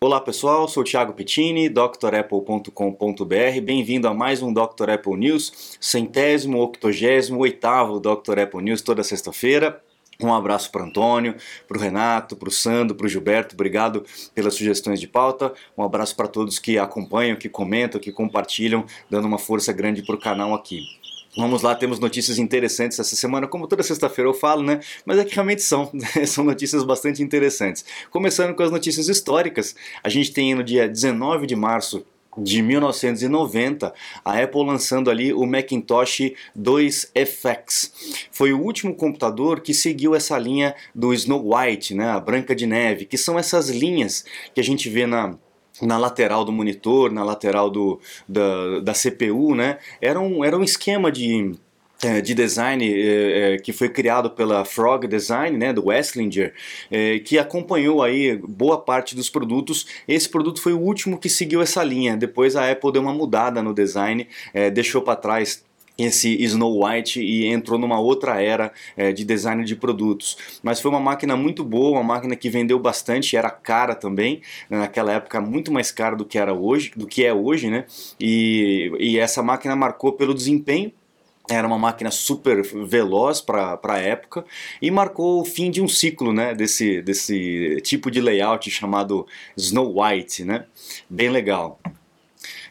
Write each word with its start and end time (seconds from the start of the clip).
Olá 0.00 0.20
pessoal, 0.20 0.68
sou 0.68 0.84
Thiago 0.84 1.12
Pittini, 1.12 1.68
drapple.com.br. 1.68 3.60
Bem-vindo 3.60 4.06
a 4.06 4.14
mais 4.14 4.40
um 4.40 4.52
Dr. 4.52 4.90
Apple 4.90 5.16
News, 5.16 5.76
centésimo, 5.80 6.60
octogésimo, 6.62 7.40
oitavo 7.40 7.98
Dr. 7.98 8.38
Apple 8.38 8.62
News 8.62 8.80
toda 8.80 9.02
sexta-feira. 9.02 9.82
Um 10.22 10.32
abraço 10.32 10.70
para 10.70 10.84
Antônio, 10.84 11.34
para 11.66 11.76
o 11.76 11.80
Renato, 11.80 12.36
para 12.36 12.48
o 12.48 12.52
Sandro, 12.52 12.94
para 12.94 13.06
o 13.06 13.08
Gilberto. 13.08 13.56
Obrigado 13.56 14.04
pelas 14.36 14.54
sugestões 14.54 15.00
de 15.00 15.08
pauta. 15.08 15.52
Um 15.76 15.82
abraço 15.82 16.14
para 16.14 16.28
todos 16.28 16.60
que 16.60 16.78
acompanham, 16.78 17.36
que 17.36 17.48
comentam, 17.48 18.00
que 18.00 18.12
compartilham, 18.12 18.84
dando 19.10 19.26
uma 19.26 19.38
força 19.38 19.72
grande 19.72 20.06
para 20.06 20.14
o 20.14 20.20
canal 20.20 20.54
aqui. 20.54 20.84
Vamos 21.38 21.62
lá, 21.62 21.72
temos 21.72 22.00
notícias 22.00 22.36
interessantes 22.36 22.98
essa 22.98 23.14
semana, 23.14 23.46
como 23.46 23.68
toda 23.68 23.80
sexta-feira 23.84 24.28
eu 24.28 24.34
falo, 24.34 24.60
né? 24.60 24.80
Mas 25.06 25.20
é 25.20 25.24
que 25.24 25.32
realmente 25.32 25.62
são, 25.62 25.88
são 26.26 26.42
notícias 26.42 26.82
bastante 26.82 27.22
interessantes. 27.22 27.84
Começando 28.10 28.56
com 28.56 28.62
as 28.64 28.72
notícias 28.72 29.08
históricas, 29.08 29.76
a 30.02 30.08
gente 30.08 30.32
tem 30.32 30.52
no 30.52 30.64
dia 30.64 30.88
19 30.88 31.46
de 31.46 31.54
março 31.54 32.04
de 32.36 32.60
1990, 32.60 33.94
a 34.24 34.42
Apple 34.42 34.66
lançando 34.66 35.12
ali 35.12 35.32
o 35.32 35.46
Macintosh 35.46 36.32
2 36.56 37.12
FX. 37.14 38.26
Foi 38.32 38.52
o 38.52 38.60
último 38.60 38.92
computador 38.92 39.60
que 39.60 39.72
seguiu 39.72 40.16
essa 40.16 40.36
linha 40.36 40.74
do 40.92 41.14
Snow 41.14 41.54
White, 41.54 41.94
né, 41.94 42.10
a 42.10 42.18
Branca 42.18 42.52
de 42.52 42.66
Neve, 42.66 43.04
que 43.04 43.16
são 43.16 43.38
essas 43.38 43.68
linhas 43.68 44.24
que 44.52 44.60
a 44.60 44.64
gente 44.64 44.90
vê 44.90 45.06
na 45.06 45.38
na 45.82 45.98
lateral 45.98 46.44
do 46.44 46.52
monitor, 46.52 47.12
na 47.12 47.22
lateral 47.22 47.70
do, 47.70 48.00
da, 48.28 48.80
da 48.80 48.92
CPU, 48.92 49.54
né? 49.54 49.78
Era 50.00 50.20
um, 50.20 50.44
era 50.44 50.56
um 50.56 50.62
esquema 50.62 51.10
de, 51.10 51.54
é, 52.02 52.20
de 52.20 52.32
design 52.34 52.84
é, 52.88 53.58
que 53.58 53.72
foi 53.72 53.88
criado 53.88 54.30
pela 54.30 54.64
Frog 54.64 55.06
Design, 55.06 55.56
né, 55.56 55.72
do 55.72 55.86
Westlinger, 55.86 56.54
é, 56.90 57.18
que 57.18 57.38
acompanhou 57.38 58.02
aí 58.02 58.36
boa 58.36 58.78
parte 58.78 59.16
dos 59.16 59.28
produtos. 59.28 59.86
Esse 60.06 60.28
produto 60.28 60.62
foi 60.62 60.72
o 60.72 60.80
último 60.80 61.18
que 61.18 61.28
seguiu 61.28 61.60
essa 61.60 61.82
linha. 61.82 62.16
Depois 62.16 62.54
a 62.54 62.70
Apple 62.70 62.92
deu 62.92 63.02
uma 63.02 63.12
mudada 63.12 63.62
no 63.62 63.74
design, 63.74 64.28
é, 64.54 64.70
deixou 64.70 65.02
para 65.02 65.16
trás 65.16 65.64
esse 65.98 66.40
Snow 66.44 66.84
White 66.84 67.20
e 67.20 67.46
entrou 67.46 67.78
numa 67.78 67.98
outra 67.98 68.40
era 68.40 68.72
é, 68.96 69.12
de 69.12 69.24
design 69.24 69.64
de 69.64 69.74
produtos. 69.74 70.38
Mas 70.62 70.80
foi 70.80 70.90
uma 70.90 71.00
máquina 71.00 71.36
muito 71.36 71.64
boa, 71.64 71.98
uma 71.98 72.04
máquina 72.04 72.36
que 72.36 72.48
vendeu 72.48 72.78
bastante, 72.78 73.36
era 73.36 73.50
cara 73.50 73.94
também, 73.94 74.40
né, 74.70 74.78
naquela 74.78 75.12
época 75.12 75.40
muito 75.40 75.72
mais 75.72 75.90
cara 75.90 76.14
do 76.14 76.24
que 76.24 76.38
era 76.38 76.54
hoje, 76.54 76.92
do 76.94 77.06
que 77.06 77.24
é 77.24 77.34
hoje, 77.34 77.68
né? 77.68 77.84
E, 78.20 78.92
e 79.00 79.18
essa 79.18 79.42
máquina 79.42 79.74
marcou 79.74 80.12
pelo 80.12 80.32
desempenho 80.32 80.92
era 81.50 81.66
uma 81.66 81.78
máquina 81.78 82.10
super 82.10 82.62
veloz 82.62 83.40
para 83.40 83.78
a 83.82 83.98
época 83.98 84.44
e 84.82 84.90
marcou 84.90 85.40
o 85.40 85.44
fim 85.44 85.70
de 85.70 85.80
um 85.80 85.88
ciclo 85.88 86.30
né, 86.30 86.54
desse, 86.54 87.00
desse 87.00 87.80
tipo 87.82 88.10
de 88.10 88.20
layout 88.20 88.70
chamado 88.70 89.26
Snow 89.56 89.98
White. 89.98 90.44
Né? 90.44 90.66
Bem 91.08 91.30
legal. 91.30 91.80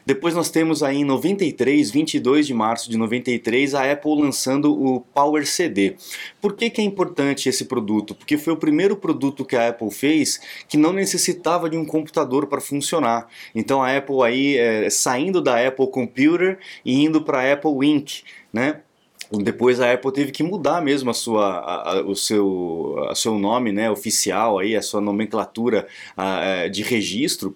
Depois 0.08 0.34
nós 0.34 0.48
temos 0.48 0.82
aí 0.82 0.96
em 0.96 1.04
93, 1.04 1.90
22 1.90 2.46
de 2.46 2.54
março 2.54 2.90
de 2.90 2.96
93, 2.96 3.74
a 3.74 3.92
Apple 3.92 4.22
lançando 4.22 4.72
o 4.72 5.02
Power 5.02 5.46
CD. 5.46 5.96
Por 6.40 6.54
que, 6.54 6.70
que 6.70 6.80
é 6.80 6.84
importante 6.84 7.46
esse 7.46 7.66
produto? 7.66 8.14
Porque 8.14 8.38
foi 8.38 8.54
o 8.54 8.56
primeiro 8.56 8.96
produto 8.96 9.44
que 9.44 9.54
a 9.54 9.68
Apple 9.68 9.90
fez 9.90 10.40
que 10.66 10.78
não 10.78 10.94
necessitava 10.94 11.68
de 11.68 11.76
um 11.76 11.84
computador 11.84 12.46
para 12.46 12.58
funcionar. 12.58 13.28
Então 13.54 13.82
a 13.82 13.94
Apple 13.94 14.22
aí 14.22 14.56
é, 14.56 14.88
saindo 14.88 15.42
da 15.42 15.68
Apple 15.68 15.90
Computer 15.90 16.58
e 16.82 17.04
indo 17.04 17.20
para 17.20 17.42
a 17.42 17.52
Apple 17.52 17.86
Inc. 17.86 18.22
Né? 18.50 18.80
Depois 19.30 19.78
a 19.78 19.92
Apple 19.92 20.10
teve 20.10 20.32
que 20.32 20.42
mudar 20.42 20.80
mesmo 20.80 21.10
a 21.10 21.14
sua, 21.14 21.58
a, 21.58 22.00
o 22.00 22.16
seu, 22.16 22.96
a 23.10 23.14
seu 23.14 23.38
nome 23.38 23.72
né, 23.72 23.90
oficial, 23.90 24.58
aí, 24.58 24.74
a 24.74 24.80
sua 24.80 25.02
nomenclatura 25.02 25.86
a, 26.16 26.40
é, 26.40 26.68
de 26.70 26.82
registro 26.82 27.54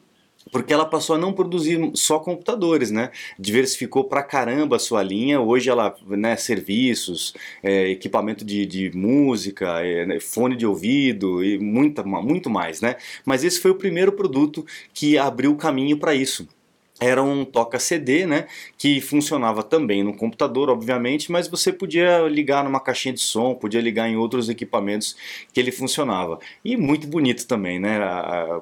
porque 0.52 0.72
ela 0.72 0.84
passou 0.84 1.16
a 1.16 1.18
não 1.18 1.32
produzir 1.32 1.90
só 1.94 2.18
computadores, 2.18 2.90
né? 2.90 3.10
Diversificou 3.38 4.04
pra 4.04 4.22
caramba 4.22 4.76
a 4.76 4.78
sua 4.78 5.02
linha. 5.02 5.40
Hoje 5.40 5.70
ela, 5.70 5.96
né, 6.06 6.36
serviços, 6.36 7.34
é, 7.62 7.88
equipamento 7.88 8.44
de, 8.44 8.66
de 8.66 8.90
música, 8.94 9.80
é, 9.80 10.04
né, 10.06 10.20
fone 10.20 10.54
de 10.54 10.66
ouvido 10.66 11.42
e 11.42 11.58
muita, 11.58 12.04
muito 12.04 12.50
mais, 12.50 12.82
né? 12.82 12.96
Mas 13.24 13.42
esse 13.42 13.58
foi 13.58 13.70
o 13.70 13.76
primeiro 13.76 14.12
produto 14.12 14.64
que 14.92 15.16
abriu 15.16 15.52
o 15.52 15.56
caminho 15.56 15.96
para 15.96 16.14
isso 16.14 16.46
era 17.02 17.22
um 17.22 17.44
toca 17.44 17.78
CD, 17.78 18.26
né, 18.26 18.46
que 18.78 19.00
funcionava 19.00 19.62
também 19.62 20.02
no 20.02 20.14
computador, 20.16 20.70
obviamente, 20.70 21.32
mas 21.32 21.48
você 21.48 21.72
podia 21.72 22.20
ligar 22.28 22.62
numa 22.62 22.80
caixinha 22.80 23.12
de 23.12 23.20
som, 23.20 23.54
podia 23.54 23.80
ligar 23.80 24.08
em 24.08 24.16
outros 24.16 24.48
equipamentos 24.48 25.16
que 25.52 25.58
ele 25.58 25.72
funcionava. 25.72 26.38
E 26.64 26.76
muito 26.76 27.06
bonito 27.06 27.46
também, 27.46 27.78
né, 27.80 27.98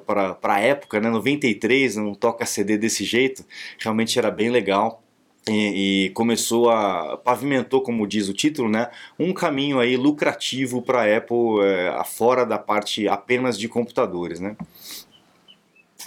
para 0.05 0.37
a 0.43 0.59
época, 0.59 0.99
né, 0.99 1.09
93, 1.09 1.97
um 1.97 2.13
toca 2.13 2.45
CD 2.45 2.77
desse 2.77 3.03
jeito, 3.03 3.45
realmente 3.79 4.17
era 4.17 4.31
bem 4.31 4.49
legal. 4.49 5.03
E, 5.49 6.05
e, 6.05 6.09
começou 6.11 6.69
a 6.69 7.17
pavimentou, 7.17 7.81
como 7.81 8.05
diz 8.05 8.29
o 8.29 8.33
título, 8.33 8.69
né, 8.69 8.91
um 9.17 9.33
caminho 9.33 9.79
aí 9.79 9.97
lucrativo 9.97 10.83
para 10.83 11.01
a 11.01 11.17
Apple 11.17 11.63
é, 11.63 12.03
fora 12.05 12.45
da 12.45 12.59
parte 12.59 13.07
apenas 13.07 13.57
de 13.57 13.67
computadores, 13.67 14.39
né. 14.39 14.55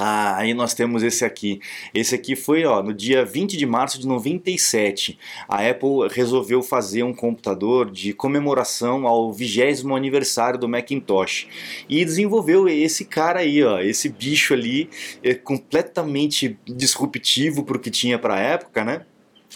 Ah, 0.01 0.37
aí 0.37 0.55
nós 0.55 0.75
temos 0.75 1.03
esse 1.03 1.25
aqui. 1.25 1.61
Esse 1.93 2.15
aqui 2.15 2.35
foi 2.35 2.65
ó, 2.65 2.83
no 2.83 2.93
dia 2.93 3.25
20 3.25 3.57
de 3.57 3.65
março 3.65 4.01
de 4.01 4.07
97. 4.07 5.19
A 5.49 5.69
Apple 5.69 6.09
resolveu 6.11 6.63
fazer 6.63 7.03
um 7.05 7.15
computador 7.15 7.91
de 7.91 8.13
comemoração 8.13 9.07
ao 9.07 9.33
20 9.33 9.55
aniversário 9.95 10.59
do 10.59 10.69
Macintosh. 10.69 11.47
E 11.89 12.05
desenvolveu 12.05 12.69
esse 12.69 13.05
cara 13.05 13.41
aí, 13.41 13.63
ó, 13.63 13.81
esse 13.81 14.09
bicho 14.09 14.53
ali, 14.53 14.91
é 15.23 15.35
completamente 15.35 16.59
disruptivo 16.67 17.63
para 17.65 17.77
o 17.77 17.81
que 17.81 17.91
tinha 17.91 18.19
para 18.19 18.35
a 18.35 18.41
época, 18.41 18.85
né? 18.85 19.07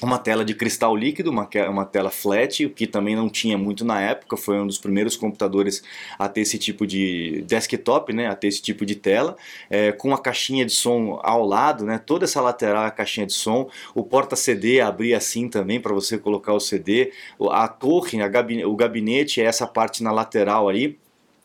Uma 0.02 0.18
tela 0.18 0.44
de 0.44 0.54
cristal 0.54 0.96
líquido, 0.96 1.30
uma, 1.30 1.48
uma 1.68 1.84
tela 1.84 2.10
flat, 2.10 2.64
o 2.64 2.70
que 2.70 2.86
também 2.86 3.16
não 3.16 3.28
tinha 3.28 3.58
muito 3.58 3.84
na 3.84 4.00
época, 4.00 4.36
foi 4.36 4.58
um 4.58 4.66
dos 4.66 4.78
primeiros 4.78 5.16
computadores 5.16 5.82
a 6.18 6.28
ter 6.28 6.42
esse 6.42 6.58
tipo 6.58 6.86
de 6.86 7.42
desktop, 7.46 8.12
né, 8.12 8.28
a 8.28 8.34
ter 8.34 8.48
esse 8.48 8.62
tipo 8.62 8.86
de 8.86 8.94
tela, 8.94 9.36
é, 9.68 9.92
com 9.92 10.14
a 10.14 10.18
caixinha 10.18 10.64
de 10.64 10.72
som 10.72 11.18
ao 11.22 11.44
lado, 11.44 11.84
né, 11.84 11.98
toda 11.98 12.24
essa 12.24 12.40
lateral 12.40 12.84
a 12.84 12.90
caixinha 12.90 13.26
de 13.26 13.32
som, 13.32 13.68
o 13.94 14.02
porta 14.02 14.36
CD 14.36 14.80
abria 14.80 15.16
assim 15.16 15.48
também 15.48 15.80
para 15.80 15.92
você 15.92 16.18
colocar 16.18 16.52
o 16.52 16.60
CD, 16.60 17.12
a 17.50 17.68
torre, 17.68 18.20
a 18.20 18.28
gabinete, 18.28 18.66
o 18.66 18.76
gabinete 18.76 19.40
é 19.40 19.44
essa 19.44 19.66
parte 19.66 20.02
na 20.02 20.12
lateral 20.12 20.68
aí, 20.68 20.96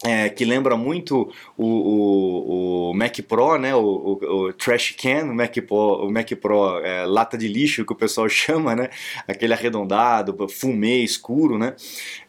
é, 0.05 0.27
que 0.27 0.43
lembra 0.43 0.75
muito 0.75 1.31
o, 1.57 1.65
o, 1.65 2.89
o, 2.89 2.93
Mac 2.93 3.17
Pro, 3.21 3.57
né, 3.57 3.73
o, 3.73 4.19
o, 4.21 4.53
Trash 4.53 4.95
Can, 4.97 5.25
o 5.25 5.35
Mac 5.35 5.55
Pro, 5.65 6.05
o 6.05 6.11
Mac 6.11 6.29
Pro 6.33 6.79
é, 6.79 7.05
lata 7.05 7.37
de 7.37 7.47
lixo 7.47 7.85
que 7.85 7.93
o 7.93 7.95
pessoal 7.95 8.27
chama, 8.29 8.75
né, 8.75 8.89
aquele 9.27 9.53
arredondado, 9.53 10.47
fumê 10.49 10.97
escuro, 10.97 11.57
né, 11.57 11.75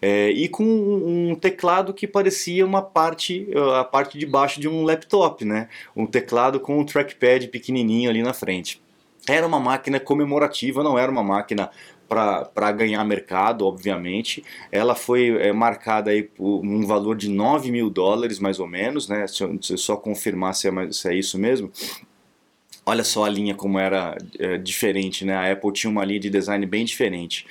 é, 0.01 0.31
e 0.31 0.49
com 0.49 0.65
um 0.65 1.35
teclado 1.35 1.93
que 1.93 2.07
parecia 2.07 2.65
uma 2.65 2.83
parte, 2.83 3.49
a 3.79 3.85
parte 3.85 4.19
de 4.19 4.27
baixo 4.27 4.61
de 4.61 4.69
um 4.69 4.85
laptop, 4.85 5.45
né, 5.45 5.69
um 5.97 6.07
teclado 6.07 6.61
com 6.61 6.79
um 6.79 6.85
trackpad 6.85 7.49
pequenininho 7.49 8.09
ali 8.09 8.23
na 8.23 8.33
frente. 8.33 8.81
Era 9.27 9.47
uma 9.47 9.59
máquina 9.59 9.99
comemorativa, 9.99 10.83
não 10.83 10.99
era 10.99 11.11
uma 11.11 11.23
máquina 11.23 11.71
para 12.15 12.73
ganhar 12.73 13.05
mercado, 13.05 13.67
obviamente. 13.67 14.45
Ela 14.71 14.95
foi 14.95 15.37
é, 15.41 15.53
marcada 15.53 16.11
aí 16.11 16.23
por 16.23 16.61
um 16.65 16.87
valor 16.87 17.17
de 17.17 17.29
9 17.29 17.71
mil 17.71 17.91
dólares, 17.91 18.39
mais 18.39 18.61
ou 18.61 18.67
menos, 18.67 19.09
né? 19.09 19.27
Se 19.27 19.43
eu, 19.43 19.59
se 19.61 19.73
eu 19.73 19.79
só 19.79 19.97
confirmar 19.97 20.55
se 20.55 20.69
é, 20.69 20.93
se 20.93 21.09
é, 21.09 21.15
isso 21.15 21.39
mesmo. 21.39 21.71
Olha 22.87 23.03
só 23.03 23.25
a 23.25 23.29
linha 23.29 23.55
como 23.55 23.79
era 23.79 24.17
é, 24.39 24.59
diferente, 24.59 25.25
né? 25.25 25.35
A 25.35 25.53
Apple 25.53 25.73
tinha 25.73 25.91
uma 25.91 26.05
linha 26.05 26.21
de 26.21 26.31
design 26.31 26.65
bem 26.67 26.85
diferente. 26.85 27.47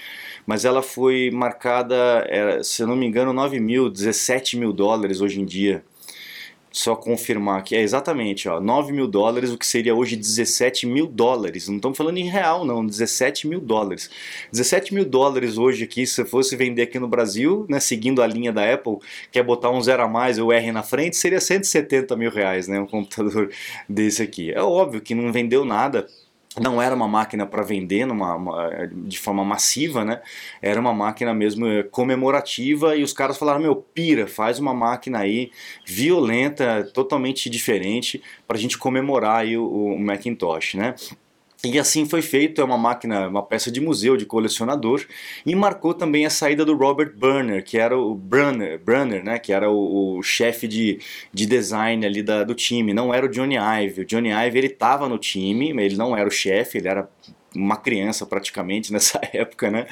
Mas 0.46 0.66
ela 0.66 0.82
foi 0.82 1.32
marcada, 1.32 1.96
era, 2.30 2.64
se 2.64 2.84
eu 2.84 2.88
não 2.88 2.96
me 2.96 3.06
engano, 3.06 3.34
9 3.34 3.60
mil, 3.60 3.90
17 3.90 4.58
mil 4.58 4.74
dólares 4.74 5.22
hoje 5.22 5.40
em 5.40 5.46
dia 5.46 5.84
só 6.74 6.96
confirmar 6.96 7.64
que 7.64 7.76
é 7.76 7.82
exatamente 7.82 8.50
ó, 8.50 8.60
9 8.60 8.92
mil 8.92 9.08
dólares, 9.08 9.52
o 9.52 9.58
que 9.60 9.66
seria 9.66 9.94
hoje 9.94 10.16
17 10.16 10.88
mil 10.88 11.06
dólares. 11.06 11.70
Não 11.70 11.76
estamos 11.76 11.96
falando 11.96 12.18
em 12.18 12.28
real, 12.28 12.66
não, 12.66 12.84
17 12.84 13.48
mil 13.48 13.62
dólares. 13.62 14.10
17 14.52 14.92
mil 14.92 15.06
dólares 15.06 15.60
hoje 15.60 15.84
aqui, 15.84 16.08
se 16.08 16.26
fosse 16.26 16.56
vender 16.56 16.82
aqui 16.82 16.98
no 16.98 17.08
Brasil, 17.08 17.68
né, 17.70 17.80
seguindo 17.80 18.24
a 18.24 18.28
linha 18.28 18.52
da 18.52 18.74
Apple, 18.74 18.98
que 19.32 19.38
é 19.38 19.44
botar 19.44 19.70
um 19.70 19.80
zero 19.82 20.02
a 20.02 20.08
mais 20.08 20.40
ou 20.40 20.52
R 20.52 20.72
na 20.72 20.82
frente, 20.82 21.16
seria 21.16 21.40
170 21.40 22.16
mil 22.16 22.32
reais, 22.32 22.68
né, 22.68 22.80
um 22.80 22.88
computador 22.88 23.52
desse 23.88 24.24
aqui. 24.24 24.52
É 24.52 24.62
óbvio 24.62 25.00
que 25.00 25.14
não 25.14 25.32
vendeu 25.32 25.64
nada 25.64 26.08
não 26.60 26.82
era 26.82 26.94
uma 26.94 27.08
máquina 27.08 27.46
para 27.46 27.64
vender 27.64 28.06
numa, 28.06 28.36
uma, 28.36 28.88
de 28.88 29.18
forma 29.18 29.44
massiva, 29.44 30.06
né? 30.06 30.22
Era 30.62 30.80
uma 30.80 30.94
máquina 30.94 31.34
mesmo 31.34 31.66
eh, 31.66 31.84
comemorativa 31.84 32.96
e 32.96 33.04
os 33.04 33.14
caras 33.14 33.38
falaram: 33.38 33.60
meu, 33.60 33.76
pira, 33.76 34.28
faz 34.28 34.60
uma 34.60 34.74
máquina 34.74 35.20
aí 35.20 35.52
violenta, 35.86 36.90
totalmente 36.94 37.50
diferente 37.50 38.22
para 38.48 38.58
a 38.58 38.60
gente 38.60 38.78
comemorar 38.78 39.42
aí 39.42 39.58
o, 39.58 39.66
o 39.66 40.00
Macintosh, 40.00 40.76
né? 40.76 40.96
E 41.66 41.80
assim 41.80 42.06
foi 42.06 42.22
feito, 42.22 42.60
é 42.60 42.64
uma 42.64 42.78
máquina, 42.78 43.26
uma 43.30 43.42
peça 43.42 43.72
de 43.72 43.80
museu, 43.80 44.18
de 44.18 44.26
colecionador, 44.26 45.06
e 45.46 45.56
marcou 45.56 45.94
também 45.94 46.26
a 46.26 46.30
saída 46.30 46.66
do 46.66 46.76
Robert 46.76 47.14
Burner, 47.16 47.64
que 47.64 47.78
era 47.78 47.98
o 47.98 48.14
Brunner, 48.14 48.78
Brunner 48.78 49.24
né, 49.24 49.40
que 49.40 49.54
era 49.54 49.72
o, 49.72 50.18
o 50.18 50.22
chefe 50.22 50.68
de, 50.68 51.00
de 51.34 51.46
design 51.46 52.06
ali 52.06 52.22
da, 52.22 52.44
do 52.44 52.54
time, 52.54 52.94
não 52.94 53.14
era 53.14 53.26
o 53.26 53.30
Johnny 53.30 53.56
Ive. 53.56 54.02
O 54.02 54.06
Johnny 54.06 54.30
Ive 54.30 54.58
ele 54.58 54.68
estava 54.68 55.08
no 55.08 55.18
time, 55.18 55.70
ele 55.70 55.96
não 55.96 56.18
era 56.18 56.28
o 56.28 56.32
chefe, 56.32 56.80
ele 56.80 56.90
era 56.90 57.10
uma 57.56 57.78
criança 57.78 58.26
praticamente 58.26 58.92
nessa 58.94 59.22
época, 59.32 59.72
né? 59.72 59.88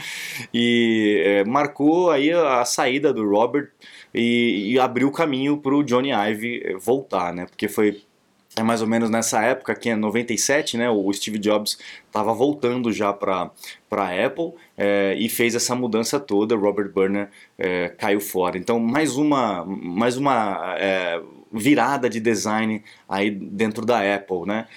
E 0.53 1.23
é, 1.25 1.43
marcou 1.45 2.11
aí 2.11 2.31
a, 2.31 2.65
saída 2.65 3.13
do 3.13 3.25
Robert 3.25 3.69
e, 4.13 4.73
e 4.73 4.79
abriu 4.79 5.07
o 5.07 5.11
caminho 5.11 5.55
para 5.57 5.73
o 5.73 5.83
Johnny 5.83 6.09
Ive 6.11 6.75
voltar, 6.81 7.33
né? 7.33 7.45
Porque 7.45 7.69
foi 7.69 8.01
é 8.57 8.63
mais 8.63 8.81
ou 8.81 8.87
menos 8.87 9.09
nessa 9.09 9.41
época, 9.41 9.73
que 9.73 9.89
é 9.89 9.95
97, 9.95 10.77
né, 10.77 10.89
o 10.89 11.11
Steve 11.13 11.39
Jobs 11.39 11.77
estava 12.05 12.33
voltando 12.33 12.91
já 12.91 13.13
para 13.13 13.49
a 13.91 14.25
Apple 14.25 14.53
é, 14.77 15.15
e 15.17 15.29
fez 15.29 15.55
essa 15.55 15.73
mudança 15.73 16.19
toda, 16.19 16.55
Robert 16.55 16.91
Burner 16.91 17.29
é, 17.57 17.89
caiu 17.89 18.19
fora. 18.19 18.57
Então, 18.57 18.77
mais 18.79 19.15
uma, 19.15 19.63
mais 19.65 20.17
uma 20.17 20.75
é, 20.77 21.21
virada 21.51 22.09
de 22.09 22.19
design 22.19 22.83
aí 23.07 23.31
dentro 23.31 23.85
da 23.85 23.99
Apple, 24.15 24.45
né? 24.45 24.67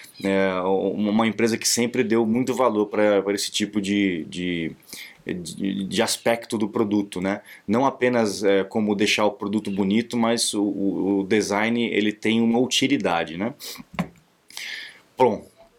uma 0.65 1.27
empresa 1.27 1.59
que 1.59 1.69
sempre 1.69 2.03
deu 2.05 2.25
muito 2.27 2.55
valor 2.55 2.87
para 2.87 3.35
esse 3.35 3.51
tipo 3.51 3.81
de, 3.81 4.25
de 4.29 4.73
de, 5.33 6.03
aspecto 6.03 6.59
do 6.59 6.69
produto, 6.69 7.21
né? 7.21 7.41
Não 7.67 7.87
apenas 7.87 8.43
é, 8.43 8.65
como 8.65 8.95
deixar 8.95 9.25
o 9.25 9.33
produto 9.33 9.71
bonito, 9.71 10.17
mas 10.17 10.53
o, 10.53 10.63
o, 10.63 11.25
design 11.27 11.83
ele 11.83 12.13
tem 12.13 12.41
uma 12.41 12.59
utilidade, 12.59 13.39
né? 13.39 13.55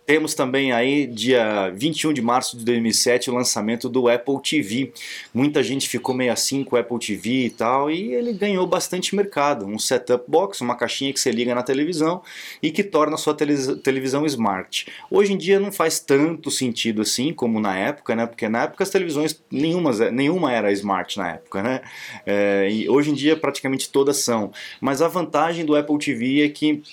Temos 0.05 0.35
também 0.35 0.71
aí, 0.71 1.07
dia 1.07 1.69
21 1.71 2.13
de 2.13 2.21
março 2.21 2.57
de 2.57 2.63
2007, 2.63 3.31
o 3.31 3.33
lançamento 3.33 3.89
do 3.89 4.07
Apple 4.07 4.39
TV. 4.41 4.91
Muita 5.33 5.63
gente 5.63 5.89
ficou 5.89 6.13
meio 6.13 6.31
assim 6.31 6.63
com 6.63 6.75
o 6.75 6.79
Apple 6.79 6.99
TV 6.99 7.45
e 7.45 7.49
tal, 7.49 7.89
e 7.89 8.13
ele 8.13 8.31
ganhou 8.33 8.67
bastante 8.67 9.15
mercado. 9.15 9.65
Um 9.65 9.79
setup 9.79 10.23
box, 10.27 10.61
uma 10.61 10.75
caixinha 10.75 11.11
que 11.11 11.19
você 11.19 11.31
liga 11.31 11.55
na 11.55 11.63
televisão 11.63 12.21
e 12.61 12.71
que 12.71 12.83
torna 12.83 13.15
a 13.15 13.17
sua 13.17 13.33
televisão 13.33 14.25
smart. 14.27 14.85
Hoje 15.09 15.33
em 15.33 15.37
dia 15.37 15.59
não 15.59 15.71
faz 15.71 15.99
tanto 15.99 16.51
sentido 16.51 17.01
assim 17.01 17.33
como 17.33 17.59
na 17.59 17.75
época, 17.75 18.15
né? 18.15 18.27
Porque 18.27 18.47
na 18.47 18.63
época 18.63 18.83
as 18.83 18.89
televisões, 18.91 19.41
nenhuma, 19.51 19.91
nenhuma 20.11 20.51
era 20.51 20.71
smart 20.71 21.17
na 21.17 21.31
época, 21.31 21.63
né? 21.63 21.81
É, 22.25 22.69
e 22.69 22.87
hoje 22.87 23.09
em 23.09 23.13
dia 23.15 23.35
praticamente 23.35 23.89
todas 23.89 24.17
são. 24.17 24.51
Mas 24.79 25.01
a 25.01 25.07
vantagem 25.07 25.65
do 25.65 25.75
Apple 25.75 25.97
TV 25.97 26.45
é 26.45 26.49
que 26.49 26.83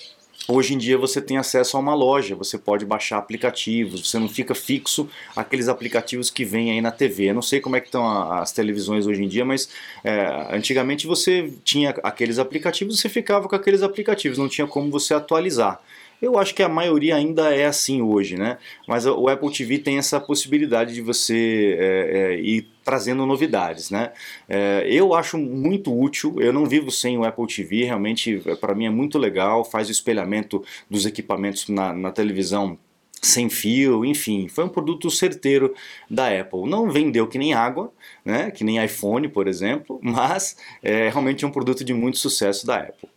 Hoje 0.48 0.74
em 0.74 0.78
dia 0.78 0.98
você 0.98 1.20
tem 1.20 1.36
acesso 1.36 1.76
a 1.76 1.80
uma 1.80 1.94
loja, 1.94 2.34
você 2.34 2.58
pode 2.58 2.84
baixar 2.84 3.18
aplicativos, 3.18 4.08
você 4.08 4.18
não 4.18 4.28
fica 4.28 4.54
fixo 4.54 5.08
aqueles 5.36 5.68
aplicativos 5.68 6.30
que 6.30 6.44
vêm 6.44 6.72
aí 6.72 6.80
na 6.80 6.90
TV. 6.90 7.30
Eu 7.30 7.34
não 7.34 7.42
sei 7.42 7.60
como 7.60 7.76
é 7.76 7.80
que 7.80 7.86
estão 7.86 8.32
as 8.32 8.50
televisões 8.50 9.06
hoje 9.06 9.22
em 9.22 9.28
dia, 9.28 9.44
mas 9.44 9.68
é, 10.02 10.48
antigamente 10.50 11.06
você 11.06 11.52
tinha 11.62 11.90
aqueles 12.02 12.38
aplicativos, 12.38 12.98
você 12.98 13.08
ficava 13.08 13.48
com 13.48 13.54
aqueles 13.54 13.82
aplicativos, 13.82 14.36
não 14.36 14.48
tinha 14.48 14.66
como 14.66 14.90
você 14.90 15.14
atualizar. 15.14 15.80
Eu 16.22 16.38
acho 16.38 16.54
que 16.54 16.62
a 16.62 16.68
maioria 16.68 17.16
ainda 17.16 17.52
é 17.52 17.66
assim 17.66 18.00
hoje, 18.00 18.36
né? 18.36 18.56
Mas 18.86 19.04
o 19.04 19.28
Apple 19.28 19.52
TV 19.52 19.78
tem 19.80 19.98
essa 19.98 20.20
possibilidade 20.20 20.94
de 20.94 21.02
você 21.02 21.76
é, 21.76 22.18
é, 22.18 22.40
ir 22.40 22.68
trazendo 22.84 23.26
novidades, 23.26 23.90
né? 23.90 24.12
É, 24.48 24.86
eu 24.88 25.14
acho 25.14 25.36
muito 25.36 25.92
útil. 25.92 26.36
Eu 26.40 26.52
não 26.52 26.64
vivo 26.64 26.92
sem 26.92 27.18
o 27.18 27.24
Apple 27.24 27.48
TV. 27.48 27.86
Realmente, 27.86 28.40
para 28.60 28.72
mim 28.72 28.86
é 28.86 28.90
muito 28.90 29.18
legal. 29.18 29.64
Faz 29.64 29.88
o 29.88 29.92
espelhamento 29.92 30.64
dos 30.88 31.06
equipamentos 31.06 31.68
na, 31.68 31.92
na 31.92 32.12
televisão 32.12 32.78
sem 33.20 33.48
fio, 33.48 34.04
enfim, 34.04 34.48
foi 34.48 34.64
um 34.64 34.68
produto 34.68 35.08
certeiro 35.08 35.72
da 36.10 36.28
Apple. 36.28 36.68
Não 36.68 36.90
vendeu 36.90 37.28
que 37.28 37.38
nem 37.38 37.54
água, 37.54 37.92
né, 38.24 38.50
que 38.50 38.64
nem 38.64 38.84
iPhone, 38.84 39.28
por 39.28 39.46
exemplo, 39.46 40.00
mas 40.02 40.56
é 40.82 41.08
realmente 41.08 41.46
um 41.46 41.50
produto 41.50 41.84
de 41.84 41.94
muito 41.94 42.18
sucesso 42.18 42.66
da 42.66 42.78
Apple. 42.78 43.08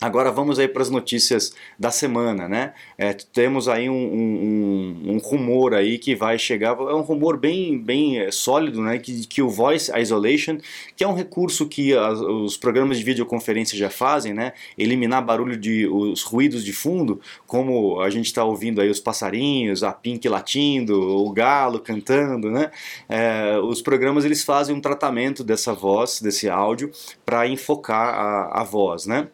Agora 0.00 0.30
vamos 0.30 0.60
aí 0.60 0.68
para 0.68 0.80
as 0.80 0.90
notícias 0.90 1.52
da 1.76 1.90
semana, 1.90 2.48
né? 2.48 2.72
É, 2.96 3.12
temos 3.12 3.66
aí 3.66 3.90
um, 3.90 3.94
um, 3.94 5.12
um, 5.14 5.18
rumor 5.18 5.74
aí 5.74 5.98
que 5.98 6.14
vai 6.14 6.38
chegar, 6.38 6.78
é 6.78 6.94
um 6.94 7.00
rumor 7.00 7.36
bem, 7.36 7.76
bem 7.76 8.20
é, 8.20 8.30
sólido, 8.30 8.80
né? 8.80 9.00
Que, 9.00 9.26
que 9.26 9.42
o 9.42 9.50
Voice 9.50 9.90
Isolation, 9.98 10.58
que 10.94 11.02
é 11.02 11.08
um 11.08 11.14
recurso 11.14 11.66
que 11.66 11.96
as, 11.96 12.20
os 12.20 12.56
programas 12.56 12.96
de 12.96 13.02
videoconferência 13.02 13.76
já 13.76 13.90
fazem, 13.90 14.32
né? 14.32 14.52
Eliminar 14.78 15.24
barulho 15.24 15.56
de 15.56 15.88
os 15.88 16.22
ruídos 16.22 16.64
de 16.64 16.72
fundo, 16.72 17.20
como 17.44 18.00
a 18.00 18.08
gente 18.08 18.26
está 18.26 18.44
ouvindo 18.44 18.80
aí 18.80 18.88
os 18.88 19.00
passarinhos, 19.00 19.82
a 19.82 19.92
Pink 19.92 20.28
latindo, 20.28 20.96
o 20.96 21.28
galo 21.32 21.80
cantando, 21.80 22.52
né? 22.52 22.70
É, 23.08 23.58
os 23.58 23.82
programas 23.82 24.24
eles 24.24 24.44
fazem 24.44 24.76
um 24.76 24.80
tratamento 24.80 25.42
dessa 25.42 25.74
voz, 25.74 26.20
desse 26.20 26.48
áudio, 26.48 26.92
para 27.26 27.48
enfocar 27.48 28.14
a, 28.14 28.60
a 28.60 28.62
voz, 28.62 29.04
né? 29.04 29.26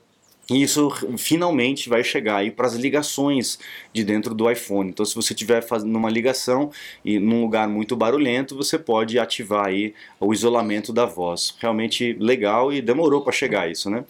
E 0.51 0.63
isso 0.63 0.91
finalmente 1.17 1.89
vai 1.89 2.05
chegar 2.05 2.37
aí 2.37 2.51
para 2.51 2.67
as 2.67 2.75
ligações 2.75 3.59
de 3.93 4.05
dentro 4.05 4.35
do 4.35 4.51
iPhone. 4.51 4.91
Então, 4.91 5.05
se 5.05 5.15
você 5.15 5.33
estiver 5.33 5.63
fazendo 5.63 5.97
uma 5.97 6.11
ligação 6.11 6.71
e 7.05 7.19
num 7.19 7.41
lugar 7.41 7.67
muito 7.69 7.97
barulhento, 7.97 8.57
você 8.57 8.79
pode 8.79 9.19
ativar 9.19 9.67
aí 9.67 9.95
o 10.21 10.33
isolamento 10.33 10.93
da 10.93 11.07
voz. 11.07 11.55
Realmente 11.59 12.15
legal 12.21 12.73
e 12.73 12.83
demorou 12.83 13.23
para 13.23 13.33
chegar 13.33 13.71
isso, 13.71 13.89
né? 13.89 14.05